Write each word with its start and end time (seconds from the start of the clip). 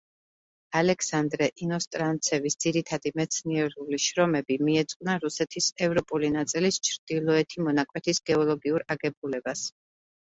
ალექსანდრე 0.79 1.47
ინოსტრანცევის 1.65 2.55
ძირითადი 2.65 3.11
მეცნიერული 3.19 3.99
შრომები 4.05 4.57
მიეძღვნა 4.69 5.17
რუსეთის 5.27 5.69
ევროპული 5.89 6.33
ნაწილის 6.39 6.81
ჩრდილოეთი 6.91 7.65
მონაკვეთის 7.69 8.23
გეოლოგიურ 8.31 8.89
აგებულებას. 8.97 9.67